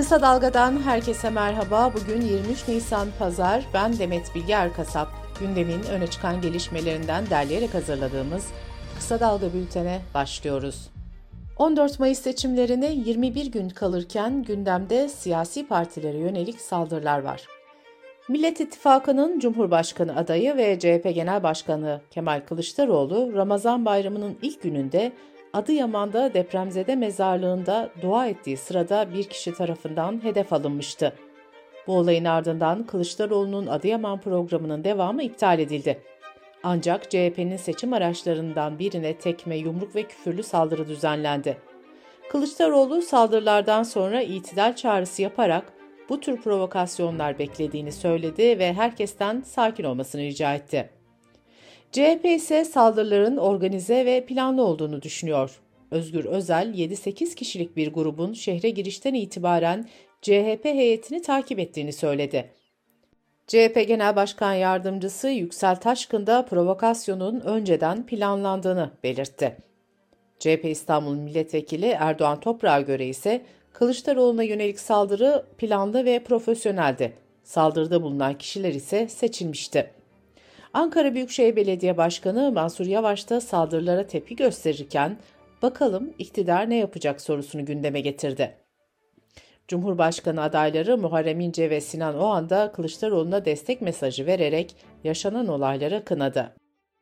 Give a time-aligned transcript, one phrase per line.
[0.00, 1.92] Kısa Dalga'dan herkese merhaba.
[1.94, 3.64] Bugün 23 Nisan Pazar.
[3.74, 5.08] Ben Demet Bilge Erkasap.
[5.40, 8.46] Gündemin öne çıkan gelişmelerinden derleyerek hazırladığımız
[8.96, 10.90] Kısa Dalga bültene başlıyoruz.
[11.58, 17.46] 14 Mayıs seçimlerine 21 gün kalırken gündemde siyasi partilere yönelik saldırılar var.
[18.28, 25.12] Millet İttifakı'nın Cumhurbaşkanı adayı ve CHP Genel Başkanı Kemal Kılıçdaroğlu Ramazan Bayramı'nın ilk gününde
[25.52, 31.14] Adıyaman'da depremzede mezarlığında dua ettiği sırada bir kişi tarafından hedef alınmıştı.
[31.86, 36.02] Bu olayın ardından Kılıçdaroğlu'nun Adıyaman programının devamı iptal edildi.
[36.62, 41.56] Ancak CHP'nin seçim araçlarından birine tekme, yumruk ve küfürlü saldırı düzenlendi.
[42.30, 45.72] Kılıçdaroğlu saldırılardan sonra itidal çağrısı yaparak
[46.08, 50.99] bu tür provokasyonlar beklediğini söyledi ve herkesten sakin olmasını rica etti.
[51.92, 55.60] CHP ise saldırıların organize ve planlı olduğunu düşünüyor.
[55.90, 59.88] Özgür Özel 7-8 kişilik bir grubun şehre girişten itibaren
[60.22, 62.50] CHP heyetini takip ettiğini söyledi.
[63.46, 69.56] CHP Genel Başkan Yardımcısı Yüksel Taşkın da provokasyonun önceden planlandığını belirtti.
[70.38, 77.12] CHP İstanbul Milletvekili Erdoğan Toprak'a göre ise Kılıçdaroğlu'na yönelik saldırı planlı ve profesyoneldi.
[77.44, 79.99] Saldırıda bulunan kişiler ise seçilmişti.
[80.74, 85.16] Ankara Büyükşehir Belediye Başkanı Mansur Yavaş da saldırılara tepki gösterirken
[85.62, 88.56] bakalım iktidar ne yapacak sorusunu gündeme getirdi.
[89.68, 96.54] Cumhurbaşkanı adayları Muharrem İnce ve Sinan Oğan da Kılıçdaroğlu'na destek mesajı vererek yaşanan olaylara kınadı.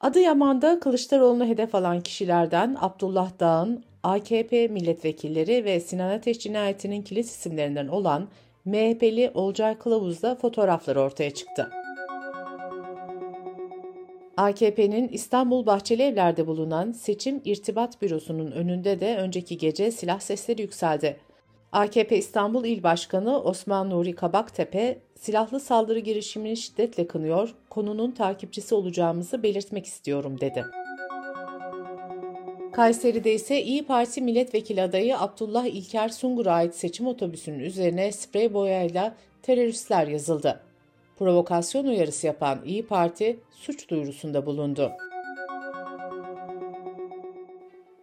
[0.00, 7.88] Adıyaman'da Kılıçdaroğlu'nu hedef alan kişilerden Abdullah Dağ'ın AKP milletvekilleri ve Sinan Ateş cinayetinin kilit isimlerinden
[7.88, 8.28] olan
[8.64, 11.70] MHP'li Olcay Kılavuz'da fotoğrafları ortaya çıktı.
[14.36, 21.16] AKP'nin İstanbul Bahçeli Evler'de bulunan Seçim İrtibat Bürosu'nun önünde de önceki gece silah sesleri yükseldi.
[21.72, 29.42] AKP İstanbul İl Başkanı Osman Nuri Kabaktepe, silahlı saldırı girişimini şiddetle kınıyor, konunun takipçisi olacağımızı
[29.42, 30.64] belirtmek istiyorum dedi.
[32.72, 39.14] Kayseri'de ise İyi Parti milletvekili adayı Abdullah İlker Sungur'a ait seçim otobüsünün üzerine sprey boyayla
[39.42, 40.65] teröristler yazıldı.
[41.18, 44.92] Provokasyon uyarısı yapan İyi Parti suç duyurusunda bulundu.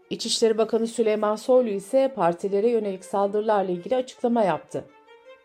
[0.10, 4.86] İçişleri Bakanı Süleyman Soylu ise partilere yönelik saldırılarla ilgili açıklama yaptı.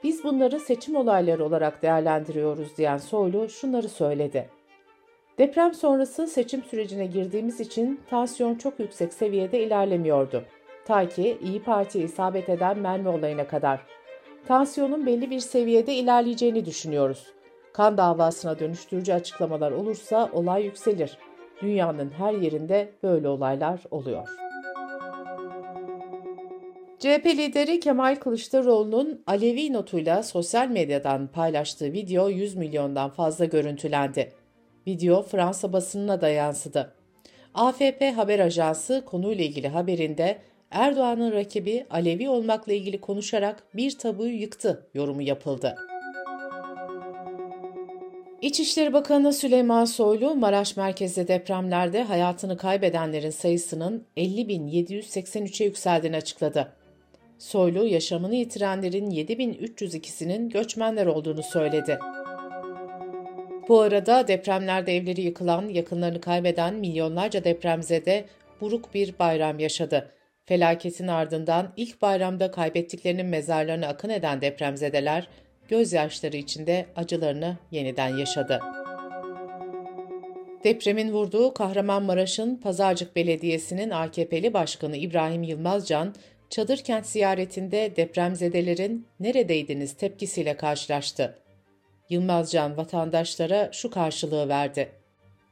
[0.05, 4.49] Biz bunları seçim olayları olarak değerlendiriyoruz diyen Soylu şunları söyledi.
[5.39, 10.45] Deprem sonrası seçim sürecine girdiğimiz için tansiyon çok yüksek seviyede ilerlemiyordu.
[10.85, 13.81] Ta ki İyi Parti'ye isabet eden mermi olayına kadar.
[14.47, 17.38] Tansiyonun belli bir seviyede ilerleyeceğini düşünüyoruz.
[17.73, 21.19] Kan davasına dönüştürücü açıklamalar olursa olay yükselir.
[21.63, 24.29] Dünyanın her yerinde böyle olaylar oluyor.
[26.99, 34.33] CHP lideri Kemal Kılıçdaroğlu'nun Alevi notuyla sosyal medyadan paylaştığı video 100 milyondan fazla görüntülendi.
[34.87, 36.95] Video Fransa basınına da yansıdı.
[37.55, 40.39] AFP haber ajansı konuyla ilgili haberinde
[40.71, 45.77] Erdoğan'ın rakibi Alevi olmakla ilgili konuşarak bir tabuyu yıktı yorumu yapıldı.
[48.43, 56.73] İçişleri Bakanı Süleyman Soylu, Maraş merkezli depremlerde hayatını kaybedenlerin sayısının 50.783'e yükseldiğini açıkladı.
[57.39, 61.99] Soylu, yaşamını yitirenlerin 7.302'sinin göçmenler olduğunu söyledi.
[63.69, 68.25] Bu arada depremlerde evleri yıkılan, yakınlarını kaybeden milyonlarca depremzede
[68.61, 70.11] buruk bir bayram yaşadı.
[70.45, 75.29] Felaketin ardından ilk bayramda kaybettiklerinin mezarlarına akın eden depremzedeler,
[75.69, 78.61] gözyaşları içinde acılarını yeniden yaşadı.
[80.65, 86.15] Depremin vurduğu Kahramanmaraş'ın Pazarcık Belediyesi'nin AKP'li başkanı İbrahim Yılmazcan,
[86.51, 91.39] çadır kent ziyaretinde depremzedelerin neredeydiniz tepkisiyle karşılaştı.
[92.11, 94.89] Yılmazcan vatandaşlara şu karşılığı verdi.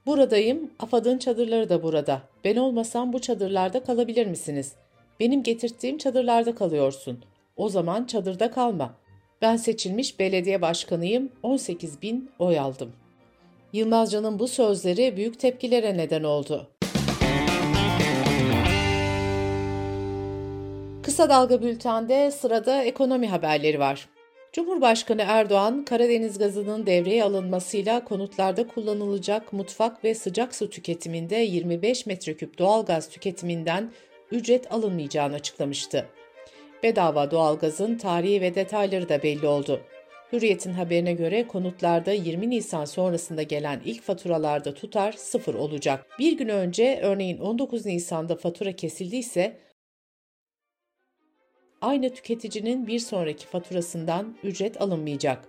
[0.07, 2.23] Buradayım, AFAD'ın çadırları da burada.
[2.45, 4.73] Ben olmasam bu çadırlarda kalabilir misiniz?
[5.21, 7.25] Benim getirttiğim çadırlarda kalıyorsun.
[7.57, 8.95] O zaman çadırda kalma.
[9.43, 12.93] Ben seçilmiş belediye başkanıyım, 18 bin oy aldım.
[13.73, 16.71] Yılmazcan'ın bu sözleri büyük tepkilere neden oldu.
[21.03, 24.09] Kısa Dalga Bülten'de sırada ekonomi haberleri var.
[24.53, 32.59] Cumhurbaşkanı Erdoğan, Karadeniz gazının devreye alınmasıyla konutlarda kullanılacak mutfak ve sıcak su tüketiminde 25 metreküp
[32.59, 33.91] doğalgaz tüketiminden
[34.31, 36.07] ücret alınmayacağını açıklamıştı.
[36.83, 39.81] Bedava doğalgazın tarihi ve detayları da belli oldu.
[40.33, 46.07] Hürriyet'in haberine göre konutlarda 20 Nisan sonrasında gelen ilk faturalarda tutar sıfır olacak.
[46.19, 49.57] Bir gün önce örneğin 19 Nisan'da fatura kesildiyse
[51.81, 55.49] aynı tüketicinin bir sonraki faturasından ücret alınmayacak.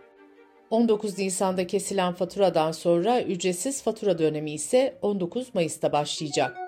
[0.70, 6.67] 19 Nisan'da kesilen faturadan sonra ücretsiz fatura dönemi ise 19 Mayıs'ta başlayacak.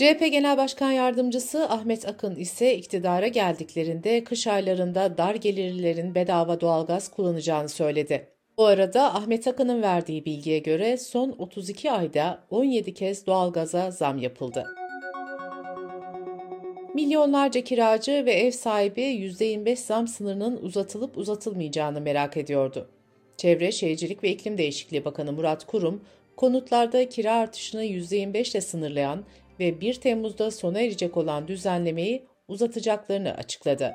[0.00, 7.10] CHP Genel Başkan Yardımcısı Ahmet Akın ise iktidara geldiklerinde kış aylarında dar gelirlilerin bedava doğalgaz
[7.10, 8.28] kullanacağını söyledi.
[8.58, 14.66] Bu arada Ahmet Akın'ın verdiği bilgiye göre son 32 ayda 17 kez doğalgaza zam yapıldı.
[16.94, 22.88] Milyonlarca kiracı ve ev sahibi %25 zam sınırının uzatılıp uzatılmayacağını merak ediyordu.
[23.36, 26.04] Çevre, Şehircilik ve İklim Değişikliği Bakanı Murat Kurum,
[26.36, 29.24] konutlarda kira artışını %25 ile sınırlayan
[29.60, 33.92] ve 1 Temmuz'da sona erecek olan düzenlemeyi uzatacaklarını açıkladı.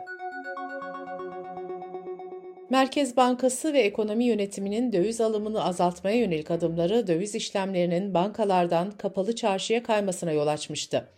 [2.69, 9.83] Merkez Bankası ve ekonomi yönetiminin döviz alımını azaltmaya yönelik adımları döviz işlemlerinin bankalardan kapalı çarşıya
[9.83, 11.09] kaymasına yol açmıştı.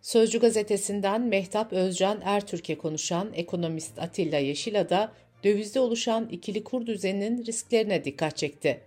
[0.00, 5.12] Sözcü gazetesinden Mehtap Özcan Ertürk'e konuşan ekonomist Atilla Yeşila da
[5.44, 8.80] dövizde oluşan ikili kur düzeninin risklerine dikkat çekti.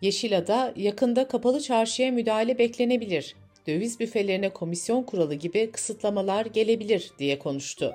[0.00, 3.34] Yeşila da yakında kapalı çarşıya müdahale beklenebilir
[3.66, 7.92] döviz büfelerine komisyon kuralı gibi kısıtlamalar gelebilir diye konuştu.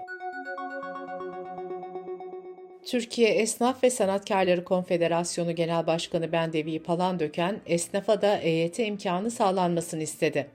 [2.86, 10.48] Türkiye Esnaf ve Sanatkarları Konfederasyonu Genel Başkanı Bendevi Palandöken, esnafa da EYT imkanı sağlanmasını istedi.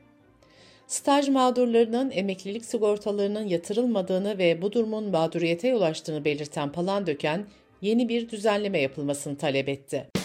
[0.86, 7.46] Staj mağdurlarının emeklilik sigortalarının yatırılmadığını ve bu durumun mağduriyete yol açtığını belirten Palandöken,
[7.82, 10.23] yeni bir düzenleme yapılmasını talep etti.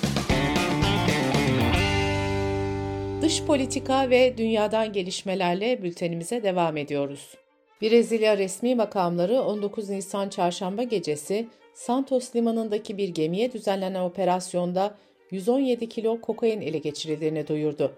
[3.21, 7.36] Dış politika ve dünyadan gelişmelerle bültenimize devam ediyoruz.
[7.81, 14.95] Brezilya resmi makamları 19 Nisan çarşamba gecesi Santos limanındaki bir gemiye düzenlenen operasyonda
[15.31, 17.92] 117 kilo kokain ele geçirildiğini duyurdu.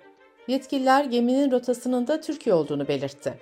[0.48, 3.34] Yetkililer geminin rotasının da Türkiye olduğunu belirtti.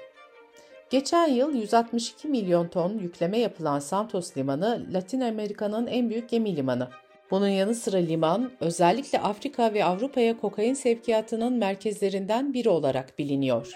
[0.89, 6.89] Geçen yıl 162 milyon ton yükleme yapılan Santos Limanı, Latin Amerika'nın en büyük gemi limanı.
[7.31, 13.75] Bunun yanı sıra liman, özellikle Afrika ve Avrupa'ya kokain sevkiyatının merkezlerinden biri olarak biliniyor.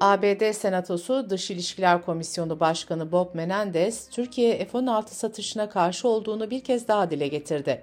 [0.00, 6.88] ABD Senatosu Dış İlişkiler Komisyonu Başkanı Bob Menendez, Türkiye F-16 satışına karşı olduğunu bir kez
[6.88, 7.82] daha dile getirdi.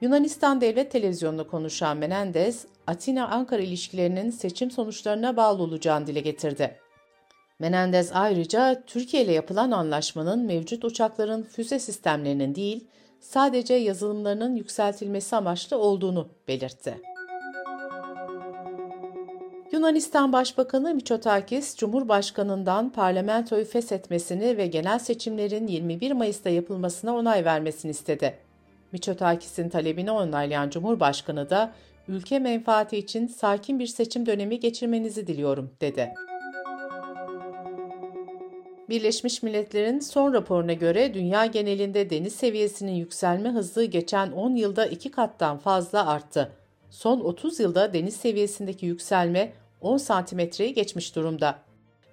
[0.00, 6.83] Yunanistan Devlet Televizyonu'nda konuşan Menendez, Atina-Ankara ilişkilerinin seçim sonuçlarına bağlı olacağını dile getirdi.
[7.58, 12.88] Menendez ayrıca Türkiye ile yapılan anlaşmanın mevcut uçakların füze sistemlerinin değil,
[13.20, 17.00] sadece yazılımlarının yükseltilmesi amaçlı olduğunu belirtti.
[19.72, 28.38] Yunanistan Başbakanı Mitsotakis, Cumhurbaşkanı'ndan parlamentoyu feshetmesini ve genel seçimlerin 21 Mayıs'ta yapılmasına onay vermesini istedi.
[28.92, 31.72] Mitsotakis'in talebini onaylayan Cumhurbaşkanı da
[32.08, 36.14] ülke menfaati için sakin bir seçim dönemi geçirmenizi diliyorum dedi.
[38.94, 45.10] Birleşmiş Milletler'in son raporuna göre dünya genelinde deniz seviyesinin yükselme hızı geçen 10 yılda 2
[45.10, 46.52] kattan fazla arttı.
[46.90, 51.58] Son 30 yılda deniz seviyesindeki yükselme 10 santimetreyi geçmiş durumda.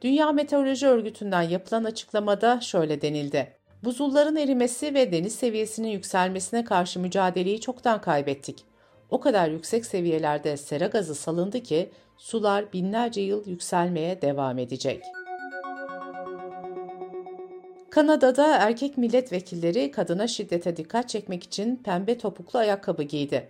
[0.01, 3.53] Dünya Meteoroloji Örgütü'nden yapılan açıklamada şöyle denildi.
[3.83, 8.63] Buzulların erimesi ve deniz seviyesinin yükselmesine karşı mücadeleyi çoktan kaybettik.
[9.09, 15.20] O kadar yüksek seviyelerde sera gazı salındı ki sular binlerce yıl yükselmeye devam edecek.''
[17.91, 23.49] Kanada'da erkek milletvekilleri kadına şiddete dikkat çekmek için pembe topuklu ayakkabı giydi.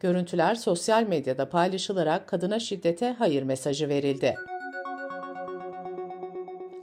[0.00, 4.34] Görüntüler sosyal medyada paylaşılarak kadına şiddete hayır mesajı verildi.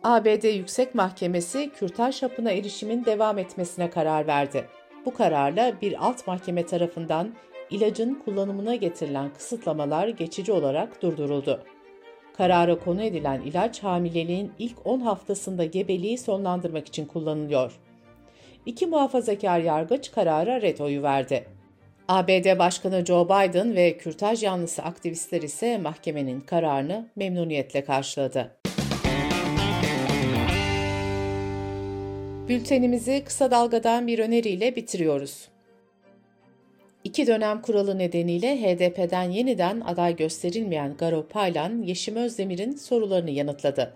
[0.04, 4.66] ABD Yüksek Mahkemesi kürtaj hapına erişimin devam etmesine karar verdi.
[5.06, 7.34] Bu kararla bir alt mahkeme tarafından
[7.70, 11.64] ilacın kullanımına getirilen kısıtlamalar geçici olarak durduruldu.
[12.38, 17.80] Karara konu edilen ilaç hamileliğin ilk 10 haftasında gebeliği sonlandırmak için kullanılıyor.
[18.66, 21.48] İki muhafazakar yargıç karara red oyu verdi.
[22.08, 28.52] ABD Başkanı Joe Biden ve kürtaj yanlısı aktivistler ise mahkemenin kararını memnuniyetle karşıladı.
[32.50, 35.55] Bültenimizi kısa dalgadan bir öneriyle bitiriyoruz.
[37.06, 43.94] İki dönem kuralı nedeniyle HDP'den yeniden aday gösterilmeyen Garo Paylan, Yeşim Özdemir'in sorularını yanıtladı.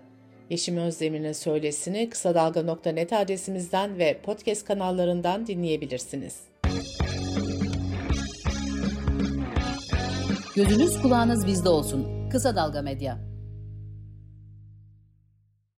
[0.50, 6.40] Yeşim Özdemir'in söylesini kısa dalga.net adresimizden ve podcast kanallarından dinleyebilirsiniz.
[10.56, 12.28] Gözünüz kulağınız bizde olsun.
[12.30, 13.29] Kısa Dalga Medya.